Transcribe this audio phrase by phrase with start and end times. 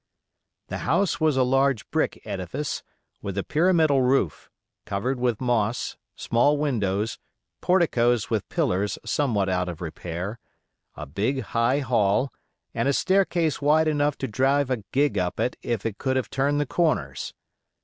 [0.69, 2.81] The house was a large brick edifice,
[3.21, 4.49] with a pyramidal roof,
[4.83, 7.19] covered with moss, small windows,
[7.61, 10.39] porticos with pillars somewhat out of repair,
[10.95, 12.33] a big, high hall,
[12.73, 16.31] and a staircase wide enough to drive a gig up it if it could have
[16.31, 17.35] turned the corners.